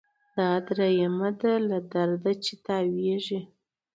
دا 0.35 0.49
دریمه 0.67 1.29
ده 1.41 1.53
له 1.69 1.77
درده 1.91 2.31
چي 2.43 2.53
تاویږي 2.65 3.41